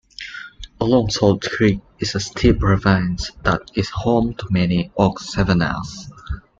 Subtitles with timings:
[0.79, 6.09] Along Salt Creek is a steep ravine that is home to many oak savannas.